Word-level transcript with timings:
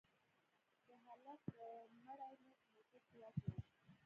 د 0.87 0.89
هلك 1.05 1.41
مړى 2.05 2.33
مو 2.41 2.49
په 2.59 2.65
موټر 2.73 3.01
کښې 3.07 3.17
واچاوه. 3.21 3.61